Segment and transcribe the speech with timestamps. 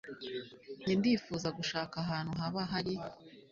[0.81, 2.93] nge ndifuza gushaka ahantu haba hari